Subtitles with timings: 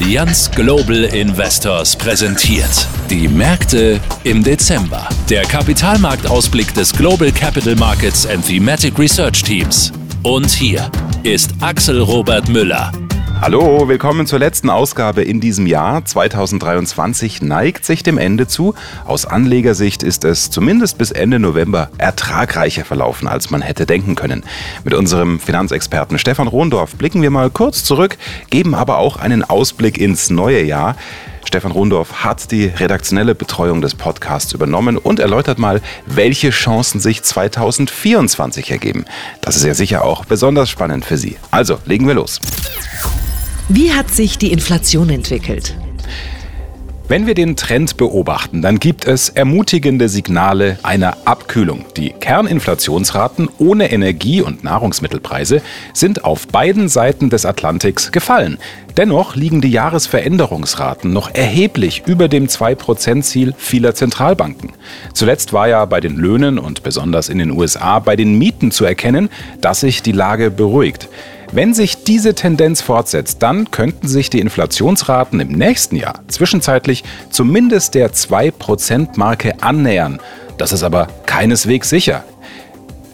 [0.00, 2.86] Allianz Global Investors präsentiert.
[3.10, 5.08] Die Märkte im Dezember.
[5.28, 9.92] Der Kapitalmarktausblick des Global Capital Markets and Thematic Research Teams.
[10.22, 10.88] Und hier
[11.24, 12.92] ist Axel Robert Müller.
[13.40, 16.04] Hallo, willkommen zur letzten Ausgabe in diesem Jahr.
[16.04, 18.74] 2023 neigt sich dem Ende zu.
[19.04, 24.44] Aus Anlegersicht ist es zumindest bis Ende November ertragreicher verlaufen, als man hätte denken können.
[24.82, 28.18] Mit unserem Finanzexperten Stefan Rohndorf blicken wir mal kurz zurück,
[28.50, 30.96] geben aber auch einen Ausblick ins neue Jahr.
[31.44, 37.22] Stefan Rundorf hat die redaktionelle Betreuung des Podcasts übernommen und erläutert mal, welche Chancen sich
[37.22, 39.06] 2024 ergeben.
[39.40, 41.36] Das ist ja sicher auch besonders spannend für Sie.
[41.50, 42.40] Also, legen wir los.
[43.70, 45.76] Wie hat sich die Inflation entwickelt?
[47.06, 51.84] Wenn wir den Trend beobachten, dann gibt es ermutigende Signale einer Abkühlung.
[51.98, 55.60] Die Kerninflationsraten ohne Energie- und Nahrungsmittelpreise
[55.92, 58.56] sind auf beiden Seiten des Atlantiks gefallen.
[58.96, 64.72] Dennoch liegen die Jahresveränderungsraten noch erheblich über dem 2%-Ziel vieler Zentralbanken.
[65.12, 68.86] Zuletzt war ja bei den Löhnen und besonders in den USA bei den Mieten zu
[68.86, 69.28] erkennen,
[69.60, 71.10] dass sich die Lage beruhigt.
[71.50, 77.94] Wenn sich diese Tendenz fortsetzt, dann könnten sich die Inflationsraten im nächsten Jahr zwischenzeitlich zumindest
[77.94, 80.20] der 2%-Marke annähern.
[80.58, 82.24] Das ist aber keineswegs sicher.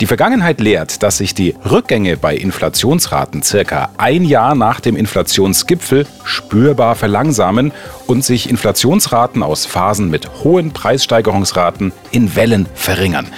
[0.01, 6.05] Die Vergangenheit lehrt, dass sich die Rückgänge bei Inflationsraten circa ein Jahr nach dem Inflationsgipfel
[6.25, 7.71] spürbar verlangsamen
[8.09, 13.29] und sich Inflationsraten aus Phasen mit hohen Preissteigerungsraten in Wellen verringern.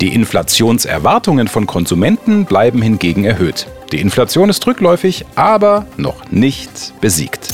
[0.00, 3.66] Die Inflationserwartungen von Konsumenten bleiben hingegen erhöht.
[3.92, 7.48] Die Inflation ist rückläufig, aber noch nicht besiegt.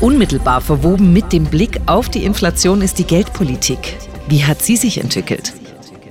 [0.00, 3.96] Unmittelbar verwoben mit dem Blick auf die Inflation ist die Geldpolitik.
[4.28, 5.52] Wie hat sie sich entwickelt?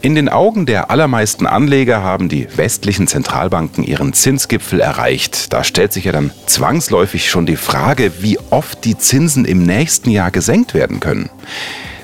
[0.04, 5.54] In den Augen der allermeisten Anleger haben die westlichen Zentralbanken ihren Zinsgipfel erreicht.
[5.54, 10.10] Da stellt sich ja dann zwangsläufig schon die Frage, wie oft die Zinsen im nächsten
[10.10, 11.30] Jahr gesenkt werden können.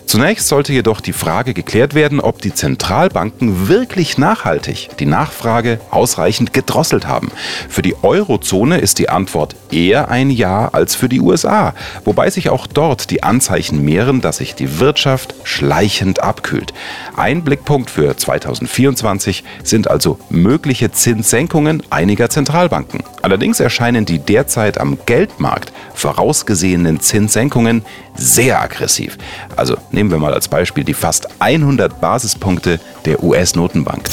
[0.09, 6.52] Zunächst sollte jedoch die Frage geklärt werden, ob die Zentralbanken wirklich nachhaltig die Nachfrage ausreichend
[6.52, 7.30] gedrosselt haben.
[7.70, 11.75] Für die Eurozone ist die Antwort eher ein Ja als für die USA,
[12.06, 16.74] wobei sich auch dort die Anzeichen mehren, dass sich die Wirtschaft schleichend abkühlt.
[17.16, 23.03] Ein Blickpunkt für 2024 sind also mögliche Zinssenkungen einiger Zentralbanken.
[23.22, 27.84] Allerdings erscheinen die derzeit am Geldmarkt vorausgesehenen Zinssenkungen
[28.16, 29.18] sehr aggressiv.
[29.56, 34.06] Also nehmen wir mal als Beispiel die fast 100 Basispunkte der US-Notenbank.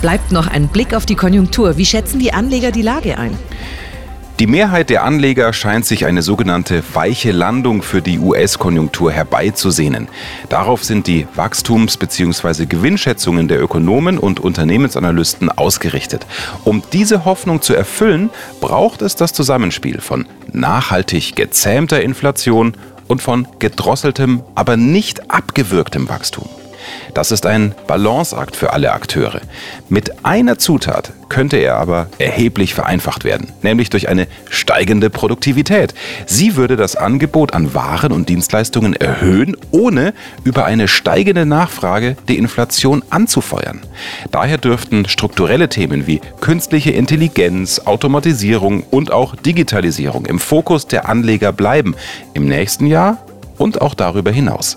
[0.00, 1.76] Bleibt noch ein Blick auf die Konjunktur.
[1.76, 3.38] Wie schätzen die Anleger die Lage ein?
[4.40, 10.08] Die Mehrheit der Anleger scheint sich eine sogenannte weiche Landung für die US-Konjunktur herbeizusehnen.
[10.48, 12.66] Darauf sind die Wachstums- bzw.
[12.66, 16.26] Gewinnschätzungen der Ökonomen und Unternehmensanalysten ausgerichtet.
[16.64, 22.72] Um diese Hoffnung zu erfüllen, braucht es das Zusammenspiel von nachhaltig gezähmter Inflation
[23.08, 26.48] und von gedrosseltem, aber nicht abgewürgtem Wachstum.
[27.14, 29.40] Das ist ein Balanceakt für alle Akteure.
[29.88, 35.94] Mit einer Zutat könnte er aber erheblich vereinfacht werden, nämlich durch eine steigende Produktivität.
[36.26, 40.12] Sie würde das Angebot an Waren und Dienstleistungen erhöhen, ohne
[40.44, 43.80] über eine steigende Nachfrage die Inflation anzufeuern.
[44.30, 51.52] Daher dürften strukturelle Themen wie künstliche Intelligenz, Automatisierung und auch Digitalisierung im Fokus der Anleger
[51.52, 51.94] bleiben,
[52.34, 53.18] im nächsten Jahr
[53.58, 54.76] und auch darüber hinaus.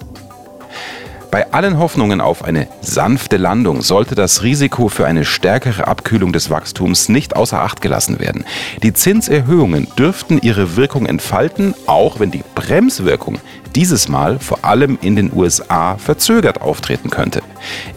[1.35, 6.49] Bei allen Hoffnungen auf eine sanfte Landung sollte das Risiko für eine stärkere Abkühlung des
[6.49, 8.45] Wachstums nicht außer Acht gelassen werden.
[8.83, 13.39] Die Zinserhöhungen dürften ihre Wirkung entfalten, auch wenn die Bremswirkung
[13.75, 17.41] dieses Mal vor allem in den USA verzögert auftreten könnte.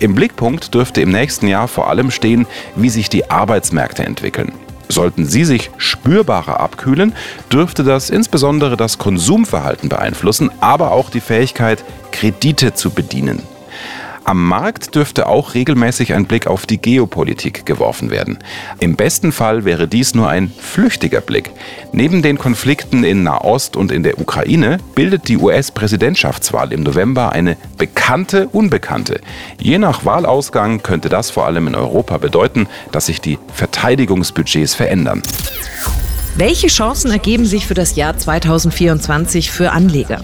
[0.00, 2.44] Im Blickpunkt dürfte im nächsten Jahr vor allem stehen,
[2.74, 4.50] wie sich die Arbeitsmärkte entwickeln.
[4.88, 7.14] Sollten sie sich spürbarer abkühlen,
[7.52, 13.42] dürfte das insbesondere das Konsumverhalten beeinflussen, aber auch die Fähigkeit, Kredite zu bedienen.
[14.28, 18.36] Am Markt dürfte auch regelmäßig ein Blick auf die Geopolitik geworfen werden.
[18.78, 21.50] Im besten Fall wäre dies nur ein flüchtiger Blick.
[21.92, 27.56] Neben den Konflikten in Nahost und in der Ukraine bildet die US-Präsidentschaftswahl im November eine
[27.78, 29.22] bekannte Unbekannte.
[29.58, 35.22] Je nach Wahlausgang könnte das vor allem in Europa bedeuten, dass sich die Verteidigungsbudgets verändern.
[36.36, 40.20] Welche Chancen ergeben sich für das Jahr 2024 für Anleger?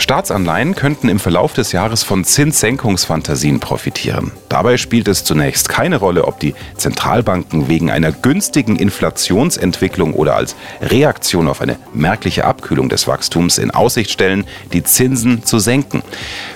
[0.00, 4.32] Staatsanleihen könnten im Verlauf des Jahres von Zinssenkungsfantasien profitieren.
[4.48, 10.56] Dabei spielt es zunächst keine Rolle, ob die Zentralbanken wegen einer günstigen Inflationsentwicklung oder als
[10.80, 16.02] Reaktion auf eine merkliche Abkühlung des Wachstums in Aussicht stellen, die Zinsen zu senken.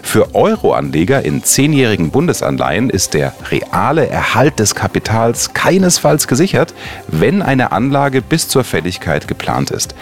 [0.04, 6.72] Für Euroanleger in zehnjährigen Bundesanleihen ist der reale Erhalt des Kapitals keinesfalls gesichert,
[7.08, 9.96] wenn eine Anlage bis zur Fälligkeit geplant ist.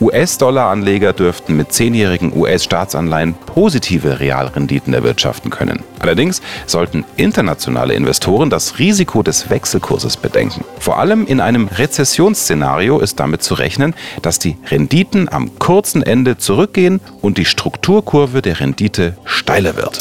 [0.00, 5.82] US-Dollar-Anleger dürften mit zehnjährigen US-Staatsanleihen positive Realrenditen erwirtschaften können.
[6.00, 10.64] Allerdings sollten internationale Investoren das Risiko des Wechselkurses bedenken.
[10.78, 16.38] Vor allem in einem Rezessionsszenario ist damit zu rechnen, dass die Renditen am kurzen Ende
[16.38, 19.98] zurückgehen und die Strukturkurve der Rendite steiler wird.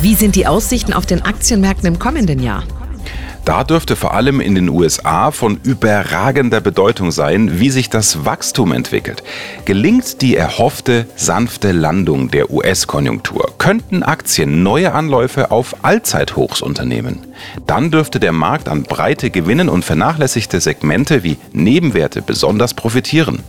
[0.00, 2.62] Wie sind die Aussichten auf den Aktienmärkten im kommenden Jahr?
[3.48, 8.72] Da dürfte vor allem in den USA von überragender Bedeutung sein, wie sich das Wachstum
[8.72, 9.22] entwickelt.
[9.64, 17.20] Gelingt die erhoffte sanfte Landung der US-Konjunktur, könnten Aktien neue Anläufe auf Allzeithochs unternehmen.
[17.66, 23.42] Dann dürfte der Markt an breite Gewinnen und vernachlässigte Segmente wie Nebenwerte besonders profitieren.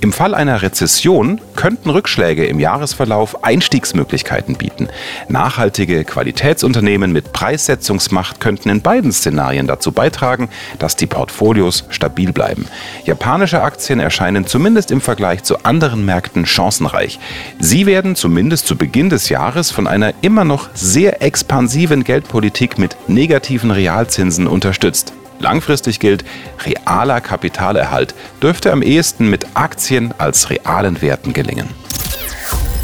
[0.00, 4.88] Im Fall einer Rezession könnten Rückschläge im Jahresverlauf Einstiegsmöglichkeiten bieten.
[5.28, 12.66] Nachhaltige Qualitätsunternehmen mit Preissetzungsmacht könnten in beiden Szenarien dazu beitragen, dass die Portfolios stabil bleiben.
[13.04, 17.18] Japanische Aktien erscheinen zumindest im Vergleich zu anderen Märkten chancenreich.
[17.58, 22.96] Sie werden zumindest zu Beginn des Jahres von einer immer noch sehr expansiven Geldpolitik mit
[23.08, 25.14] negativen Realzinsen unterstützt.
[25.44, 26.24] Langfristig gilt,
[26.64, 31.68] realer Kapitalerhalt dürfte am ehesten mit Aktien als realen Werten gelingen.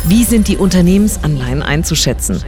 [0.05, 2.45] Wie sind die Unternehmensanleihen einzuschätzen?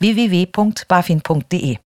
[0.00, 1.85] www.bafin.de